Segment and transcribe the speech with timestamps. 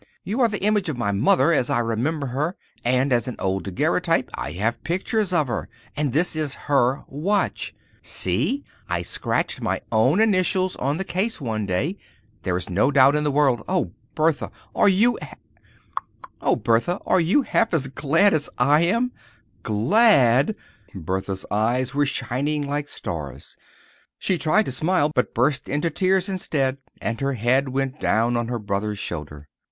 [0.23, 3.65] You are the image of my mother, as I remember her, and as an old
[3.65, 5.69] daguerreotype I have pictures her.
[5.95, 11.99] And this is her watch—see, I scratched my own initials on the case one day.
[12.41, 13.63] There is no doubt in the world.
[13.67, 15.19] Oh, Bertha, are you
[16.41, 19.11] half as glad as I am?"
[19.61, 20.55] "Glad!"
[20.95, 23.55] Bertha's eyes were shining like stars.
[24.17, 28.47] She tried to smile, but burst into tears instead and her head went down on
[28.47, 29.47] her brother's shoulder.